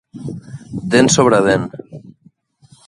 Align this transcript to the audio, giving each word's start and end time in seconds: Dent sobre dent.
Dent 0.95 1.11
sobre 1.17 1.43
dent. 1.51 1.69